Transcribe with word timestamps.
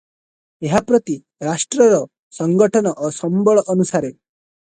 ଏହା 0.67 0.79
ପ୍ରତି 0.91 1.17
ରାଷ୍ଟ୍ରର 1.47 1.99
ସଂଗଠନ 2.37 2.93
ଓ 2.95 3.13
ସମ୍ୱଳ 3.19 3.65
ଅନୁସାରେ। 3.75 4.11